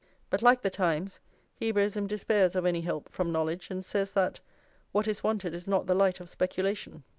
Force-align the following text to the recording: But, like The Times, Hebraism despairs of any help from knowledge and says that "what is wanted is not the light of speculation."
But, 0.31 0.41
like 0.41 0.63
The 0.63 0.71
Times, 0.71 1.19
Hebraism 1.61 2.07
despairs 2.07 2.55
of 2.55 2.65
any 2.65 2.81
help 2.81 3.07
from 3.09 3.31
knowledge 3.31 3.69
and 3.69 3.85
says 3.85 4.13
that 4.13 4.39
"what 4.91 5.07
is 5.07 5.21
wanted 5.23 5.53
is 5.53 5.67
not 5.67 5.85
the 5.85 5.93
light 5.93 6.19
of 6.19 6.27
speculation." 6.27 7.03